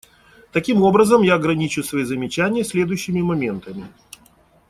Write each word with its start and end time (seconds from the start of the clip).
Таким 0.51 0.81
образом, 0.81 1.21
я 1.21 1.35
ограничу 1.35 1.83
свои 1.83 2.03
замечания 2.05 2.63
следующими 2.63 3.21
моментами. 3.21 3.85